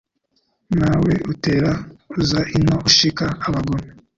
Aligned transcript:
Na 0.79 0.91
we 1.03 1.13
utera 1.31 1.71
uza 2.19 2.41
ino 2.57 2.75
Ushika 2.87 3.25
abagome 3.47 3.87